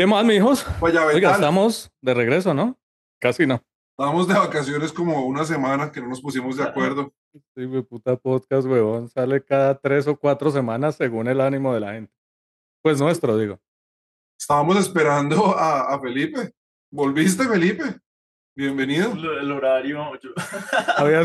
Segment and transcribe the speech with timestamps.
[0.00, 0.64] ¿Qué más, mijos?
[0.80, 1.14] Guayabetal.
[1.14, 2.80] Oiga, estamos de regreso, ¿no?
[3.20, 3.62] Casi no.
[3.90, 7.12] Estábamos de vacaciones como una semana que no nos pusimos de acuerdo.
[7.54, 9.10] Sí, güey, puta podcast, huevón.
[9.10, 12.14] Sale cada tres o cuatro semanas según el ánimo de la gente.
[12.80, 13.60] Pues nuestro, digo.
[14.40, 16.54] Estábamos esperando a, a Felipe.
[16.90, 18.00] ¿Volviste, Felipe?
[18.60, 19.12] Bienvenido.
[19.40, 20.12] El horario.
[20.22, 20.30] yo-
[20.98, 21.22] Había,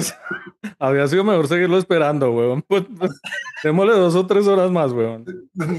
[0.80, 2.62] había sido mejor seguirlo esperando, huevón.
[2.66, 2.84] Pues,
[3.64, 5.26] démosle dos o tres horas más, huevón.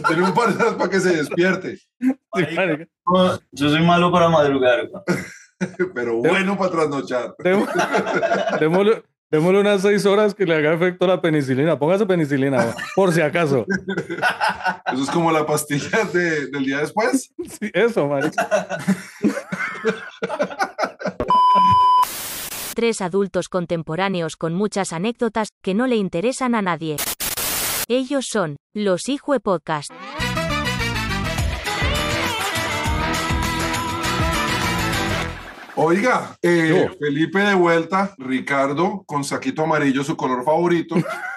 [0.06, 1.78] Tiene un par de horas para que se despierte.
[2.34, 2.86] Marica.
[3.52, 4.86] Yo soy malo para madrugar.
[4.86, 5.02] güey.
[5.94, 7.34] Pero bueno para trasnochar.
[8.60, 11.78] Démosle, démosle unas seis horas que le haga efecto la penicilina.
[11.78, 13.64] Póngase penicilina, huevón, por si acaso.
[14.92, 17.32] Eso es como la pastilla de- del día después.
[17.48, 18.76] Sí, eso, marica.
[22.76, 26.96] Tres adultos contemporáneos con muchas anécdotas que no le interesan a nadie.
[27.88, 29.90] Ellos son los Hijue Podcast.
[35.74, 36.90] Oiga, eh.
[36.98, 40.96] Felipe de vuelta, Ricardo con saquito amarillo, su color favorito.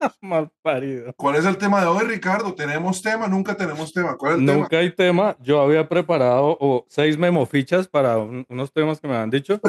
[0.20, 1.12] Mal parido.
[1.16, 2.54] ¿Cuál es el tema de hoy, Ricardo?
[2.54, 3.26] ¿Tenemos tema?
[3.28, 4.16] Nunca tenemos tema.
[4.16, 4.58] ¿Cuál es el tema?
[4.58, 5.36] Nunca hay tema.
[5.40, 9.60] Yo había preparado o, seis memofichas para un- unos temas que me han dicho,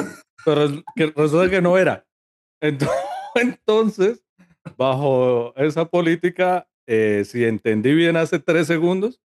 [0.44, 2.06] pero que resulta que no era.
[2.62, 2.90] Ento-
[3.34, 4.24] Entonces,
[4.76, 9.20] bajo esa política, eh, si entendí bien hace tres segundos,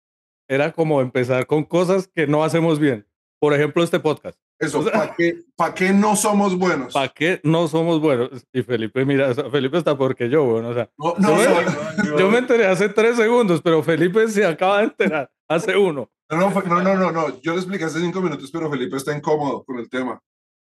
[0.48, 3.06] era como empezar con cosas que no hacemos bien.
[3.41, 4.39] Por ejemplo, este podcast.
[4.58, 6.92] Eso, ¿para qué, pa' qué no somos buenos?
[6.92, 8.30] ¿Para qué no somos buenos?
[8.53, 11.45] Y Felipe, mira, o sea, Felipe está porque yo, bueno, o sea, No, no, Yo
[11.45, 15.77] soy- Yo- yo me enteré hace tres segundos, pero Felipe se acaba de enterar hace
[15.77, 16.11] uno.
[16.30, 17.41] no, no, no, no, no, no.
[17.41, 20.20] Yo le expliqué hace cinco minutos, pero Felipe está incómodo con el tema.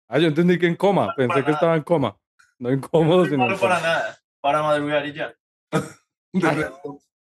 [0.08, 1.14] Ah, yo entendí que en coma.
[1.16, 2.16] Pensé para que estaba en coma.
[2.60, 3.38] No incómodo, no sino.
[3.46, 4.20] malo para nada.
[4.40, 5.34] Para madrugar y ya.
[6.34, 6.72] De-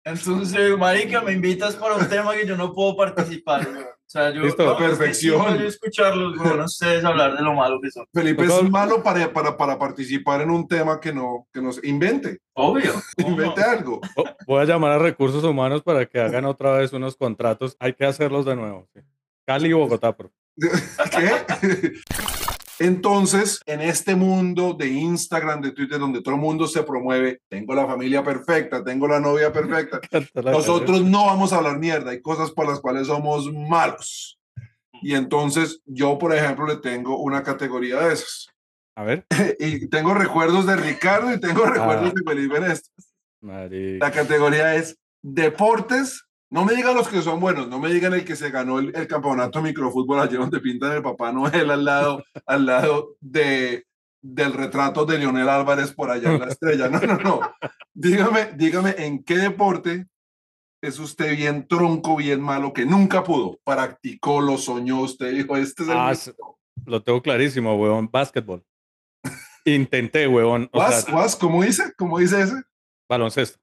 [0.04, 3.66] Entonces, marica, me invitas para un tema que yo no puedo participar.
[4.06, 4.42] O sea, yo.
[4.42, 4.64] Listo.
[4.64, 5.58] no, es que Perfección.
[5.58, 8.06] yo escucharlos, güey, no ustedes hablar de lo malo que son.
[8.12, 11.82] Felipe Tocó- es malo para, para, para participar en un tema que no, que nos
[11.82, 12.38] invente.
[12.52, 12.92] Obvio.
[13.16, 13.66] ¿cómo Invente no?
[13.70, 14.00] algo.
[14.16, 17.76] Oh, voy a llamar a recursos humanos para que hagan otra vez unos contratos.
[17.80, 18.88] Hay que hacerlos de nuevo.
[18.94, 19.00] sí.
[19.46, 20.30] Cali y Bogotá, por
[21.10, 21.92] ¿Qué?
[22.84, 27.74] Entonces, en este mundo de Instagram, de Twitter, donde todo el mundo se promueve, tengo
[27.74, 30.00] la familia perfecta, tengo la novia perfecta,
[30.44, 34.38] nosotros no vamos a hablar mierda, hay cosas por las cuales somos malos.
[35.00, 38.48] Y entonces yo, por ejemplo, le tengo una categoría de esas.
[38.96, 39.24] A ver.
[39.58, 42.60] Y tengo recuerdos de Ricardo y tengo recuerdos de Felipe.
[43.40, 44.06] Marica.
[44.06, 46.22] La categoría es deportes.
[46.54, 48.94] No me digan los que son buenos, no me digan el que se ganó el,
[48.94, 53.86] el campeonato de microfútbol ayer donde pintan el Papá Noel al lado, al lado de,
[54.22, 56.88] del retrato de Leonel Álvarez por allá en la estrella.
[56.88, 57.40] No, no, no.
[57.92, 60.06] Dígame, dígame en qué deporte
[60.80, 63.58] es usted bien tronco, bien malo, que nunca pudo.
[63.64, 65.96] Practicó, lo soñó, usted dijo, este es el...
[65.96, 66.12] Ah, mío".
[66.12, 66.34] s-
[66.86, 68.08] Lo tengo clarísimo, huevón.
[68.12, 68.62] Básquetbol.
[69.64, 70.68] Intenté, huevón.
[70.72, 71.34] O ¿Vas, sea, vas?
[71.36, 71.92] ¿Cómo dice?
[71.96, 72.62] ¿Cómo dice ese?
[73.08, 73.58] baloncesto.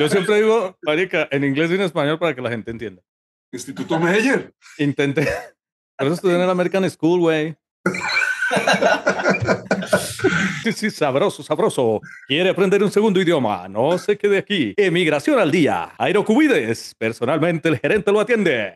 [0.00, 3.02] Yo siempre digo, marica, en inglés y en español para que la gente entienda.
[3.52, 4.52] Instituto Meyer.
[4.78, 5.28] Intenté.
[5.96, 7.56] Por eso estudié en el American School, güey.
[10.64, 12.00] Sí, sí, sabroso, sabroso.
[12.26, 13.66] ¿Quiere aprender un segundo idioma?
[13.68, 14.74] No se quede aquí.
[14.76, 15.92] Emigración al día.
[15.98, 16.94] Aerocubides.
[16.98, 18.74] Personalmente el gerente lo atiende.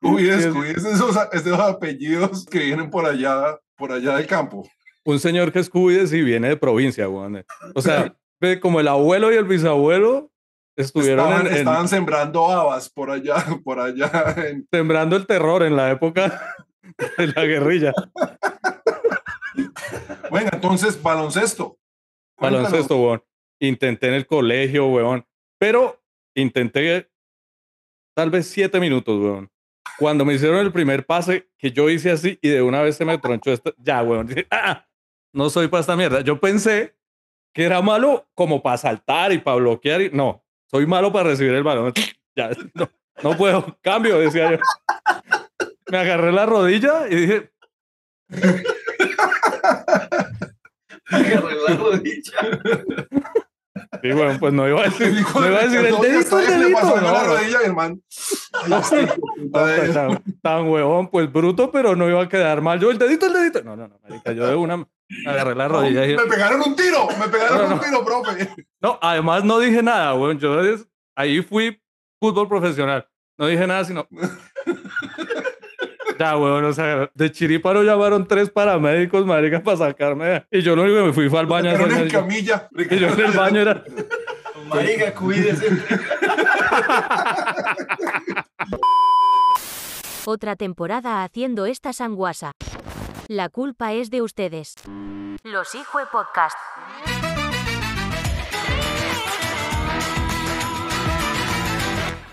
[0.00, 4.68] Cuides, Sí, es- cuides esos, esos apellidos que vienen por allá, por allá del campo.
[5.04, 7.42] Un señor que es cubides y viene de provincia, güey.
[7.74, 8.14] O sea,
[8.60, 10.30] como el abuelo y el bisabuelo
[10.76, 13.34] estuvieron Estaban, en- en- estaban sembrando habas por allá,
[13.64, 14.34] por allá.
[14.36, 16.56] en- sembrando el terror en la época
[17.18, 17.92] de la guerrilla.
[20.30, 21.78] Bueno, entonces, baloncesto.
[22.36, 22.70] Cuéntanos.
[22.70, 23.22] Baloncesto, weón.
[23.60, 25.26] Intenté en el colegio, weón.
[25.58, 26.00] Pero
[26.36, 27.10] intenté
[28.16, 29.50] tal vez siete minutos, weón.
[29.98, 33.04] Cuando me hicieron el primer pase, que yo hice así y de una vez se
[33.04, 33.74] me tronchó esto.
[33.78, 34.26] Ya, weón.
[34.28, 34.86] Dije, "Ah,
[35.34, 36.20] no soy para esta mierda.
[36.20, 36.96] Yo pensé
[37.58, 40.00] que era malo como para saltar y para bloquear.
[40.00, 40.10] Y...
[40.10, 41.92] No, soy malo para recibir el balón.
[42.36, 42.88] Ya, no,
[43.24, 43.76] no puedo.
[43.82, 44.58] Cambio, decía yo.
[45.90, 47.50] Me agarré la rodilla y dije,
[51.10, 52.32] Agarré la rodilla.
[54.02, 56.38] sí, weón, pues no iba a decir, Dijo, no iba a decir el "No, dedito,
[56.38, 56.94] el ¿qué le dedito.
[56.94, 57.24] la no, no.
[57.24, 57.98] rodilla, hermano?
[58.68, 58.82] No,
[59.50, 62.78] pues, tan, tan huevón, pues bruto, pero no iba a quedar mal.
[62.78, 63.64] Yo, el dedito, el dedito.
[63.64, 64.86] No, no, no, marica, yo de una me
[65.26, 68.04] agarré la rodilla y dije, Me pegaron un tiro, me pegaron No, no, un tiro,
[68.04, 68.48] profe.
[68.80, 70.38] no, además no dije nada, weón.
[70.38, 70.58] Yo
[71.16, 71.80] ahí fui
[72.20, 73.06] fútbol profesional.
[73.38, 74.06] No dije nada, sino.
[76.18, 80.44] Ya, weón, o sea, de Chiriparo llamaron tres paramédicos, marica, para sacarme.
[80.50, 81.70] Y yo lo único que me fui fue al baño.
[81.70, 82.68] hacer- en camilla.
[82.76, 83.84] Y yo en el baño era.
[84.68, 85.68] Marica, cuídese.
[90.24, 92.50] Otra temporada haciendo esta sanguasa.
[93.30, 94.74] La culpa es de ustedes.
[95.44, 96.56] Los Hijo Podcast.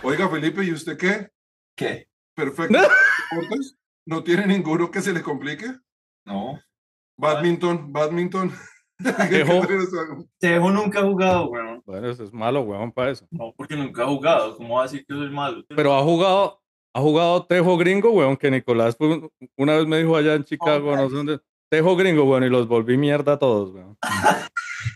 [0.04, 1.32] Oiga, Felipe, ¿y usted qué?
[1.76, 2.08] ¿Qué?
[2.34, 2.80] Perfecto.
[3.32, 3.78] ¿Deportes?
[4.06, 5.66] ¿No tiene ninguno que se le complique?
[6.24, 6.62] No.
[7.18, 8.54] Badminton, badminton.
[9.04, 9.68] Tejo.
[10.40, 11.84] Tejo nunca ha jugado, weón.
[11.86, 13.28] Bueno, eso es malo, weón, para eso.
[13.32, 14.56] No, porque nunca ha jugado.
[14.56, 15.62] ¿Cómo va a decir que soy malo?
[15.68, 16.62] Pero ha jugado,
[16.96, 20.44] ha jugado Tejo gringo, weón, que Nicolás fue un- una vez me dijo allá en
[20.46, 21.40] Chicago, no sé dónde.
[21.70, 23.98] Tejo gringo, weón, y los volví mierda a todos, weón.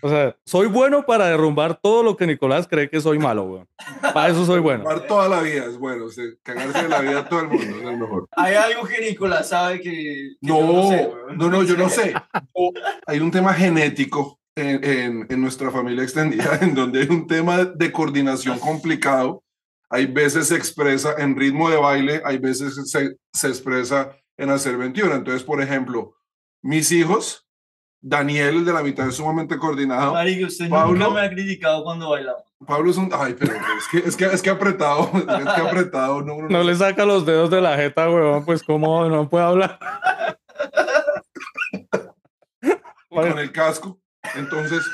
[0.04, 3.68] O sea, soy bueno para derrumbar todo lo que Nicolás cree que soy malo, weón.
[4.14, 4.84] Para eso soy bueno.
[4.84, 6.06] Jugar toda la vida es bueno.
[6.06, 8.28] o sea, cagarse de la vida a todo el mundo es el mejor.
[8.38, 9.92] Hay algo que Nicolás sabe que.
[9.92, 12.14] que yo No, sé, no, no, yo no sé.
[12.54, 12.72] O
[13.08, 17.66] Hay un tema genético en, en- en nuestra familia extendida en donde hay un tema
[17.66, 19.44] de coordinación complicado.
[19.90, 24.78] Hay veces se expresa en ritmo de baile, hay veces se, se expresa en hacer
[24.78, 25.16] 21.
[25.16, 26.16] Entonces, por ejemplo,
[26.62, 27.48] mis hijos,
[28.02, 30.14] Daniel, el de la mitad, es sumamente coordinado.
[30.14, 30.94] Marico, usted Pablo.
[30.94, 32.44] nunca me ha criticado cuando bailamos.
[32.66, 33.10] Pablo es un...
[33.14, 36.22] Ay, pero es que, es que, es que apretado, es que apretado.
[36.22, 39.80] No, No le saca los dedos de la jeta, weón, pues cómo no puede hablar.
[43.10, 44.00] con el casco.
[44.36, 44.86] Entonces,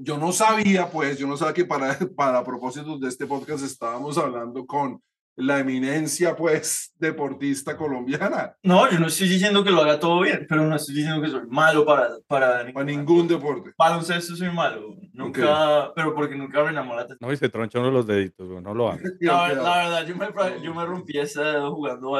[0.00, 4.18] yo no sabía, pues, yo no sabía que para, para propósitos de este podcast estábamos
[4.18, 5.00] hablando con
[5.36, 8.56] la eminencia, pues, deportista colombiana.
[8.64, 11.28] No, yo no estoy diciendo que lo haga todo bien, pero no estoy diciendo que
[11.28, 12.08] soy malo para.
[12.26, 13.70] Para, Para ningún deporte.
[13.78, 14.96] Baloncesto soy malo.
[15.12, 15.92] Nunca.
[15.94, 17.06] Pero porque nunca me enamoré.
[17.20, 19.00] No, y se troncha uno los deditos, no lo haga.
[19.20, 22.16] La, la verdad, yo me, yo me rompí esa jugando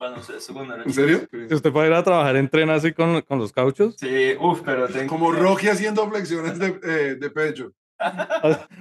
[0.00, 1.28] era ¿En serio?
[1.48, 4.86] Si usted puede ir a trabajar, entrena así con, con los cauchos, Sí, uff, pero
[4.88, 5.08] tengo.
[5.08, 7.72] Como Rocky haciendo flexiones de, eh, de pecho.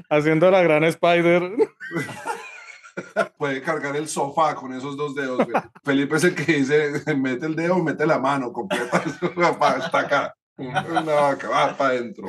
[0.09, 1.51] haciendo la gran Spider.
[3.37, 5.45] Puede cargar el sofá con esos dos dedos.
[5.45, 5.61] güey.
[5.83, 9.03] Felipe es el que dice, mete el dedo, mete la mano completa.
[9.85, 10.35] Está acá.
[10.57, 12.25] Una vaca, va para adentro.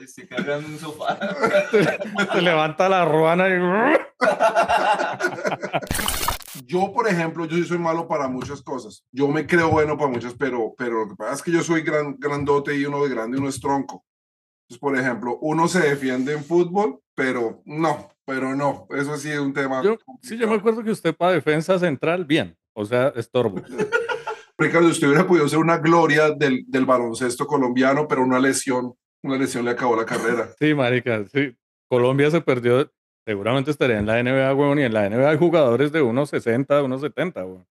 [0.00, 1.18] Estoy cargando un sofá.
[2.32, 3.52] Se levanta la ruana y...
[6.74, 9.06] Yo, por ejemplo, yo sí soy malo para muchas cosas.
[9.12, 11.82] Yo me creo bueno para muchas, pero, pero lo que pasa es que yo soy
[11.82, 14.04] gran, grandote y uno de grande y uno es tronco.
[14.62, 18.88] Entonces, por ejemplo, uno se defiende en fútbol, pero no, pero no.
[18.90, 19.84] Eso sí es un tema.
[19.84, 22.56] Yo, sí, yo me acuerdo que usted para defensa central, bien.
[22.72, 23.62] O sea, estorbo.
[24.58, 29.38] Ricardo, usted hubiera podido ser una gloria del, del baloncesto colombiano, pero una lesión, una
[29.38, 30.50] lesión le acabó la carrera.
[30.58, 31.56] Sí, marica, sí.
[31.88, 32.90] Colombia se perdió.
[33.26, 37.36] Seguramente estaría en la NBA, weón, y en la NBA hay jugadores de 1.60, 1.70,
[37.46, 37.66] weón.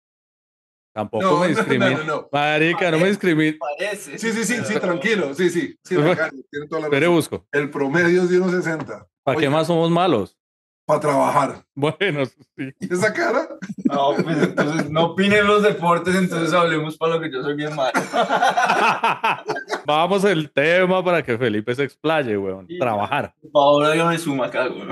[0.95, 1.91] Tampoco No, me no, no, discrimina.
[1.91, 2.29] no, no.
[2.33, 3.57] Marica, no me discrimina.
[3.59, 4.19] Parece.
[4.19, 5.35] Sí, sí, sí, sí, pero- tranquilo.
[5.35, 7.15] Sí, sí, sí, Ricardo, tiene toda la razón.
[7.15, 7.47] busco.
[7.53, 10.37] El promedio es de 1.60 ¿Para qué más somos malos?
[10.85, 11.65] para trabajar.
[11.77, 12.73] Bueno, sí.
[12.81, 13.49] ¿Y esa cara?
[13.85, 17.75] No, pues entonces no opinen los deportes, entonces hablemos para lo que yo soy bien
[17.77, 17.93] malo.
[19.87, 22.67] Vamos el tema para que Felipe se explaye, weón.
[22.69, 22.79] Sí.
[22.79, 23.35] Trabajar.
[23.53, 24.83] Ahora yo me suma acá, güey.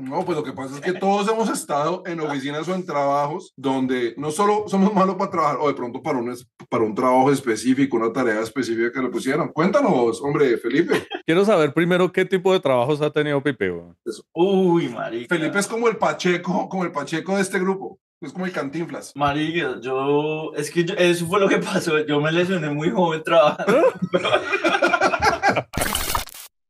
[0.00, 3.52] No, pues lo que pasa es que todos hemos estado en oficinas o en trabajos
[3.56, 6.34] donde no solo somos malos para trabajar, o de pronto para un,
[6.68, 9.48] para un trabajo específico, una tarea específica que le pusieron.
[9.52, 11.06] Cuéntanos, hombre, Felipe.
[11.26, 13.96] Quiero saber primero qué tipo de trabajos ha tenido Pipe, weón.
[14.32, 15.34] Uy, marica.
[15.34, 17.98] Felipe es como el Pacheco, como el Pacheco de este grupo.
[18.20, 19.14] Es como el Cantinflas.
[19.14, 23.22] Marica, yo, es que yo- eso fue lo que pasó, yo me lesioné muy joven
[23.22, 23.92] trabajando.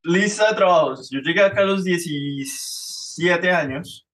[0.03, 4.07] Lista de trabajos, yo llegué acá a los 17 años,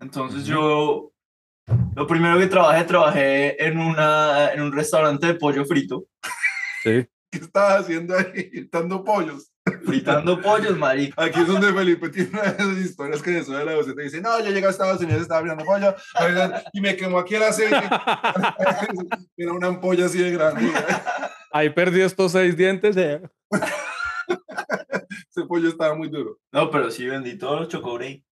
[0.00, 1.12] entonces yo,
[1.94, 6.04] lo primero que trabajé, trabajé en, una, en un restaurante de pollo frito,
[6.82, 7.06] Sí.
[7.30, 8.68] ¿Qué estás haciendo ahí?
[8.72, 9.51] Dando pollos.
[9.84, 11.22] Fritando pollos, marica.
[11.22, 14.02] Aquí es donde Felipe tiene una de esas historias que de eso de la te
[14.02, 15.94] dice, no, yo llegué a Estados Unidos, estaba abriendo pollo
[16.72, 17.76] y me quemó aquí el aceite.
[19.36, 20.72] Era una ampolla así de grande.
[21.52, 22.96] Ahí perdí estos seis dientes.
[22.96, 23.20] eh.
[25.30, 26.38] Ese pollo estaba muy duro.
[26.52, 28.24] No, pero sí vendí todos los chocobrey.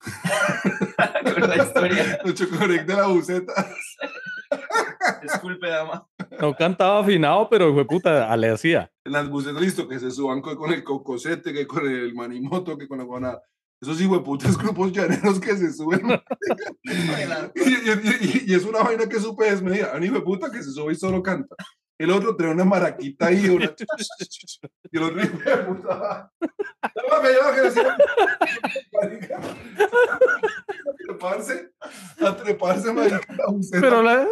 [1.34, 3.52] Con la historia, El chocorec de la buceta.
[5.22, 6.06] disculpe, dama.
[6.40, 8.90] No cantaba afinado, pero fue puta, le hacía.
[9.04, 12.98] Las bucetas, listo, que se suban con, el cocosete, que con el manimoto, que con
[12.98, 13.38] la guana.
[13.80, 16.02] Esos hijueputas grupos llaneros que se suben.
[16.82, 17.74] y, y-
[18.20, 19.92] y- y es una vaina que supe desmedida.
[19.94, 21.54] Un hijo de puta que se sube y solo canta.
[21.96, 23.48] El otro trae una maraquita ahí.
[23.48, 23.64] Una...
[24.92, 26.30] y el otro hijo de puta.
[26.94, 27.96] Llévame, llévame, que decía,
[29.00, 29.36] marica.
[29.38, 31.72] A treparse,
[32.20, 33.20] a treparse, marica.
[33.72, 34.26] Pero la,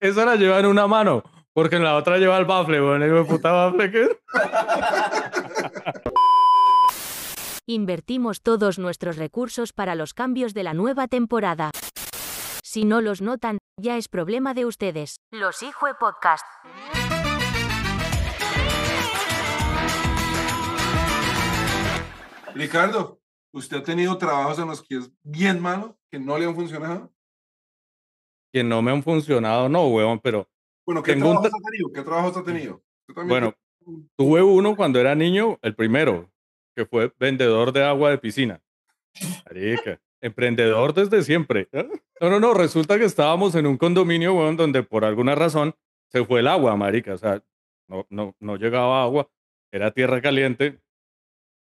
[0.00, 3.02] esa la lleva en una mano, porque en la otra lleva el bafle, weón.
[3.02, 4.08] El hijo de puta bafle que.
[7.66, 11.70] Invertimos todos nuestros recursos para los cambios de la nueva temporada.
[12.62, 15.16] Si no los notan, ya es problema de ustedes.
[15.32, 16.44] Los Hijue Podcast.
[22.54, 23.20] Ricardo,
[23.52, 27.12] ¿usted ha tenido trabajos en los que es bien malo, que no le han funcionado?
[28.52, 30.48] Que no me han funcionado, no, weón, pero
[30.86, 31.92] Bueno, ¿qué Tengo un trabajos ha tenido?
[31.92, 32.82] ¿Qué trabajos ha tenido?
[33.02, 36.30] ¿Usted también bueno, tiene- tuve uno cuando era niño, el primero,
[36.74, 38.60] que fue vendedor de agua de piscina.
[39.46, 41.68] Marica, emprendedor desde siempre.
[41.72, 41.88] ¿eh?
[42.20, 45.74] No, no, no, resulta que estábamos en un condominio, weón, donde por alguna razón
[46.10, 47.14] se fue el agua, marica.
[47.14, 47.42] O sea,
[47.88, 49.28] no, no, no llegaba agua,
[49.72, 50.80] era tierra caliente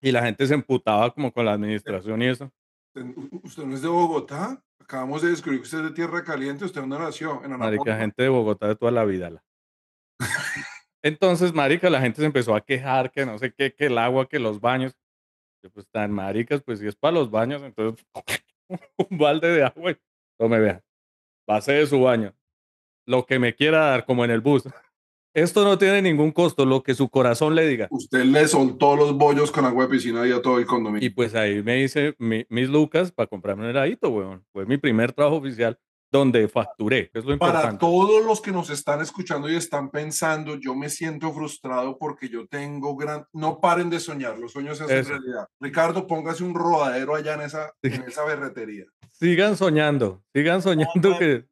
[0.01, 2.51] y la gente se emputaba como con la administración y eso.
[2.94, 3.13] ¿Usted
[3.44, 4.62] usted no es de Bogotá?
[4.86, 6.63] Acabamos de descubrir que usted es de Tierra Caliente.
[6.63, 7.44] ¿Usted dónde nació?
[7.44, 7.98] En Marica, Anapoima.
[7.98, 9.32] gente de Bogotá de toda la vida.
[9.32, 9.44] la.
[11.01, 14.30] Entonces, marica, la gente se empezó a quejar que no sé qué, que el agua,
[14.30, 14.96] que los baños.
[15.63, 18.06] Yo, pues tan maricas, pues si es para los baños, entonces
[19.10, 19.98] un balde de agua y
[20.38, 20.84] tome, vea,
[21.48, 22.36] base de su baño.
[23.08, 24.70] Lo que me quiera dar, como en el bus.
[25.36, 27.88] Esto no tiene ningún costo, lo que su corazón le diga.
[27.92, 31.12] Usted le soltó los bollos con agua de piscina y a todo el Y condominio.
[31.13, 34.46] pues ahí me hice mi- mis lucas para comprarme un heladito, weón.
[34.54, 35.77] Fue mi primer trabajo oficial
[36.10, 37.80] donde facturé, es lo Para importante.
[37.82, 42.48] todos los que nos están escuchando y están pensando, yo me siento frustrado porque yo
[42.48, 43.25] tengo gran...
[43.34, 45.10] No paren de soñar, los sueños se hacen Eso.
[45.10, 45.48] realidad.
[45.60, 48.86] Ricardo, póngase un rodadero allá en esa, en esa berretería.
[49.12, 51.44] Sigan soñando, sigan soñando que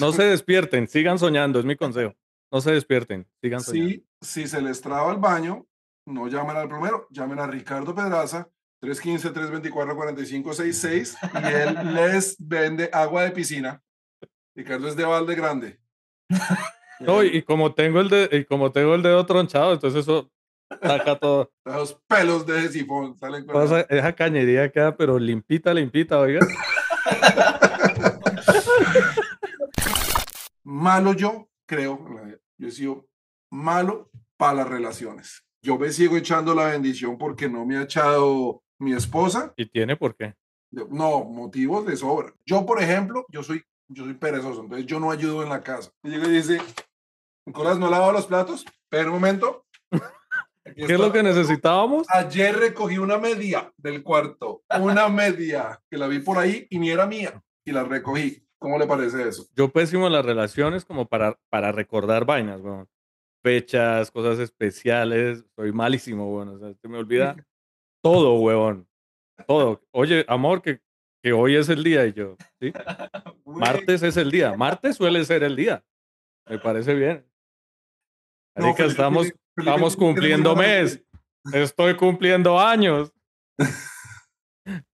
[0.00, 2.14] no se despierten, sigan soñando, es mi consejo.
[2.54, 3.90] No se despierten, sigan soñando.
[3.90, 5.66] Si, si se les traba el baño,
[6.06, 8.48] no llamen al plomero, llamen a Ricardo Pedraza,
[8.80, 13.82] 315-324-4566 y él les vende agua de piscina.
[14.54, 15.80] Ricardo es de balde grande.
[17.00, 20.30] No, y, como tengo el de, y como tengo el dedo tronchado, entonces eso
[20.80, 21.52] saca todo.
[21.64, 26.38] Los pelos de sifón salen con Toda esa, cañería queda, pero limpita, limpita, oiga.
[30.62, 31.98] malo yo, creo.
[32.64, 33.06] Yo he sido
[33.50, 35.44] malo para las relaciones.
[35.62, 39.52] Yo me sigo echando la bendición porque no me ha echado mi esposa.
[39.56, 40.34] Y tiene por qué.
[40.70, 42.34] No, motivos de sobra.
[42.44, 45.90] Yo, por ejemplo, yo soy, yo soy perezoso, entonces yo no ayudo en la casa.
[46.02, 46.58] Y llega y dice,
[47.46, 48.64] Nicolás, ¿no ha lavado los platos?
[48.88, 49.66] Pero un momento.
[50.66, 52.06] Aquí ¿Qué es lo que necesitábamos?
[52.08, 56.90] Ayer recogí una media del cuarto, una media que la vi por ahí y ni
[56.90, 58.42] era mía y la recogí.
[58.64, 59.46] ¿Cómo le parece eso?
[59.54, 62.88] Yo pésimo las relaciones como para, para recordar vainas, weón.
[63.42, 65.44] Fechas, cosas especiales.
[65.54, 66.48] Soy malísimo, weón.
[66.48, 67.36] O sea, se me olvida
[68.02, 68.88] todo, weón.
[69.46, 69.82] Todo.
[69.90, 70.80] Oye, amor, que,
[71.22, 72.72] que hoy es el día y yo, ¿sí?
[73.44, 74.56] Martes es el día.
[74.56, 75.84] Martes suele ser el día.
[76.48, 77.30] Me parece bien.
[78.56, 81.04] No, Marica, Felipe estamos, Felipe estamos cumpliendo mes.
[81.52, 83.12] Estoy cumpliendo años.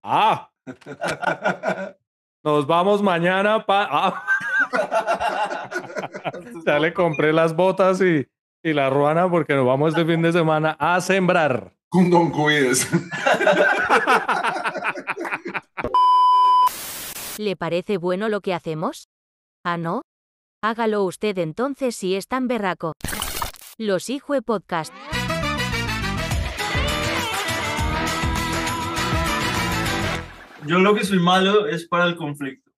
[0.03, 0.51] Ah,
[2.43, 3.89] nos vamos mañana pa.
[3.91, 4.25] Ah,
[6.67, 8.27] ya le compré las botas y,
[8.63, 11.75] y la ruana porque nos vamos este fin de semana a sembrar.
[11.89, 12.89] Con Don Cuides.
[17.39, 19.09] ¿Le parece bueno lo que hacemos?
[19.65, 20.03] ¿Ah, no?
[20.63, 22.93] Hágalo usted entonces si es tan berraco.
[23.79, 24.93] Los Hijue Podcast.
[30.67, 32.71] Yo lo que soy malo es para el conflicto.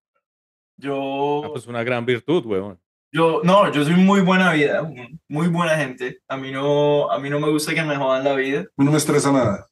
[0.77, 2.81] Yo, Ah, pues una gran virtud, weón.
[3.13, 4.89] yo, no, yo soy muy buena vida,
[5.29, 6.21] muy buena gente.
[6.29, 8.65] A mí no, a mí no me gusta que me jodan la vida.
[8.77, 9.67] No me estresa nada.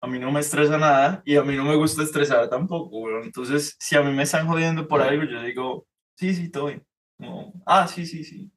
[0.00, 3.24] A mí no me estresa nada y a mí no me gusta estresar tampoco, weón.
[3.24, 6.86] Entonces, si a mí me están jodiendo por algo, yo digo, sí, sí, todo bien.
[7.16, 8.50] Como, ah, sí, sí, sí.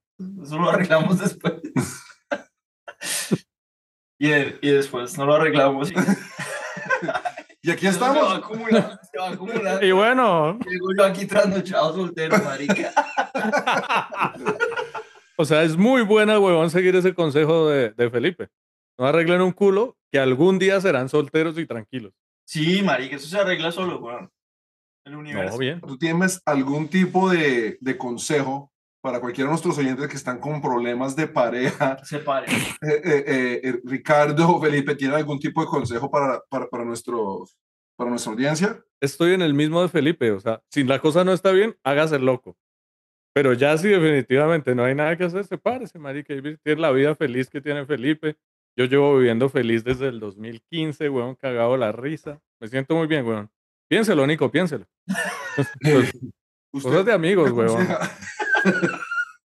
[0.44, 1.56] Eso lo arreglamos después.
[4.20, 5.90] y, y después no lo arreglamos.
[5.92, 5.96] Y,
[7.64, 8.38] Y aquí Eso Se va estamos.
[8.38, 9.86] acumulando, se va acumulando.
[9.86, 12.92] Y bueno, Llego yo aquí trasnochado soltero, marica.
[15.38, 18.48] o sea, es muy buena, weón, seguir ese consejo de, de Felipe.
[18.98, 22.14] No arreglen un culo que algún día serán solteros y tranquilos.
[22.46, 24.30] Sí, marica, eso se arregla solo, weón.
[25.06, 25.54] El universo.
[25.54, 25.82] No, bien.
[25.82, 28.71] ¿Tú tienes algún tipo de, de consejo
[29.02, 31.98] para cualquiera de nuestros oyentes que están con problemas de pareja?
[32.04, 32.48] Se pare.
[32.52, 37.58] Eh, eh, eh, eh, Ricardo, Felipe, ¿tiene algún tipo de consejo para, para, para, nuestros,
[37.96, 38.80] para nuestra audiencia?
[39.02, 42.20] Estoy en el mismo de Felipe, o sea, si la cosa no está bien, hágase
[42.20, 42.56] loco.
[43.34, 47.16] Pero ya si definitivamente no hay nada que hacer, sepárese, marica, y tiene la vida
[47.16, 48.36] feliz que tiene Felipe.
[48.78, 52.40] Yo llevo viviendo feliz desde el 2015, weón, cagado la risa.
[52.60, 53.50] Me siento muy bien, weón.
[53.90, 54.86] Piénselo, Nico, piénselo.
[55.58, 56.12] Usted-
[56.72, 57.88] cosas de amigos, weón.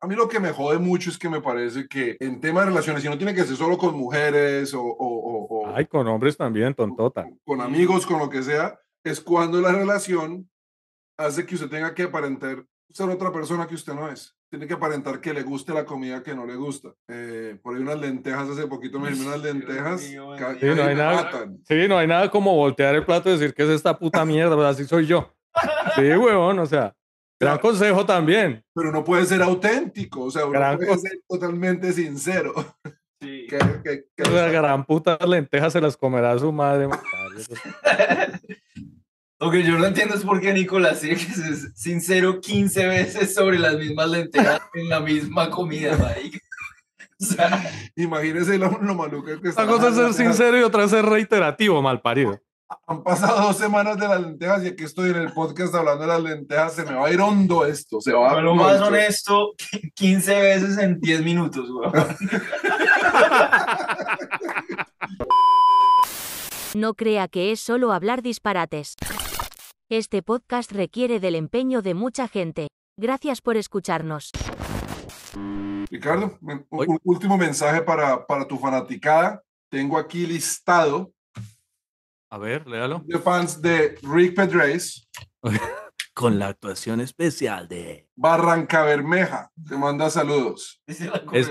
[0.04, 2.68] A mí lo que me jode mucho es que me parece que en tema de
[2.68, 6.08] relaciones, y no tiene que ser solo con mujeres o, o- o- o Ay, con
[6.08, 7.28] hombres también, tontota.
[7.46, 10.50] con amigos, con lo que sea, es cuando la relación
[11.18, 14.36] hace que usted tenga que aparentar ser otra persona que usted no es.
[14.50, 16.90] Tiene que aparentar que le guste la comida que no le gusta.
[17.08, 20.02] Eh, por ahí unas lentejas, hace poquito me dieron unas lentejas.
[20.02, 20.34] Sí, no
[20.84, 21.24] hay nada.
[21.24, 21.60] matan.
[21.66, 24.56] Sí, no hay nada como voltear el plato y decir que es esta puta mierda,
[24.56, 25.32] pero así soy yo.
[25.96, 26.94] Sí, huevón, o sea,
[27.46, 28.64] gran consejo también.
[28.74, 32.54] Pero no puede ser auténtico, o sea, uno Gran puede ser totalmente sincero.
[33.22, 33.48] Sí.
[33.52, 36.88] Que- que- que- La gran puta lentejas se las comerá su madre.
[39.40, 43.60] Lo que yo no entiendo es por qué Nicolás que ser sincero 15 veces sobre
[43.60, 46.40] las mismas lentejas en la misma comida, marica.
[47.20, 49.64] O sea, Imagínese lo, lo maluco que está.
[49.66, 52.40] Una cosa es ser sincero y otra es ser reiterativo, mal parido.
[52.88, 56.08] Han pasado dos semanas de las lentejas y aquí estoy en el podcast hablando de
[56.08, 56.74] las lentejas.
[56.74, 58.00] Se me va a ir hondo esto.
[58.00, 58.88] Se va a lo más mucho.
[58.88, 59.52] honesto,
[59.96, 61.94] 15 veces en 10 minutos, weón.
[66.74, 68.96] No crea que es solo hablar disparates.
[69.90, 72.68] Este podcast requiere del empeño de mucha gente.
[72.98, 74.32] Gracias por escucharnos.
[75.90, 79.42] Ricardo, un último mensaje para, para tu fanaticada.
[79.70, 81.12] Tengo aquí listado
[82.32, 83.02] A ver, léalo.
[83.06, 85.08] de fans de Rick Pedres,
[86.14, 88.10] Con la actuación especial de...
[88.16, 89.50] Barranca Bermeja.
[89.68, 90.82] Te manda saludos.
[90.86, 91.50] Es-.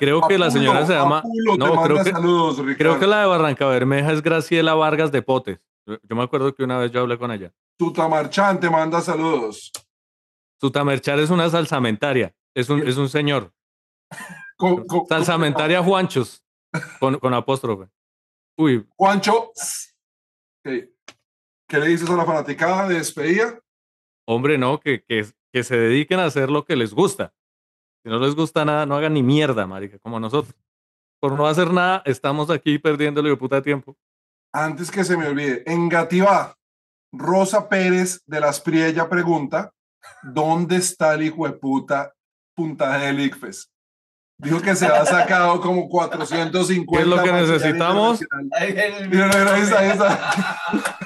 [0.00, 1.18] Creo que la señora se llama...
[1.18, 2.76] Apulo te No, manda creo que- saludos, Ricardo.
[2.76, 5.60] Creo que la de Barranca Bermeja es Graciela Vargas de Potes.
[5.86, 7.52] Yo me acuerdo que una vez yo hablé con ella.
[7.78, 9.72] Tutamarchán te manda saludos.
[10.58, 12.34] Tutamerchar es una salsamentaria.
[12.54, 13.52] Es un, es un señor.
[14.56, 16.42] Co- co- Salsamentaria Juanchos.
[16.98, 17.88] Con, con apóstrofe.
[18.58, 19.50] Uy, Juancho.
[20.62, 23.60] ¿Qué le dices a la fanaticada de despedida?
[24.26, 27.34] hombre, no, que, que, que se dediquen a hacer lo que les gusta.
[28.02, 30.54] Si no les gusta nada, no hagan ni mierda, marica, como nosotros.
[31.20, 33.96] Por no hacer nada, estamos aquí perdiéndole de puta tiempo.
[34.52, 36.56] Antes que se me olvide, en Gativá,
[37.12, 39.72] Rosa Pérez de las Priella pregunta,
[40.22, 42.14] ¿dónde está el hijo de puta
[42.54, 43.69] puntaje del ICFES?
[44.42, 46.92] Dijo que se ha sacado como 450.
[46.92, 48.20] ¿Qué es lo que necesitamos?
[49.10, 50.98] mira, ahí está, ahí está.